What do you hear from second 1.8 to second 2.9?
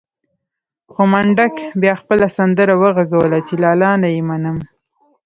بيا خپله سندره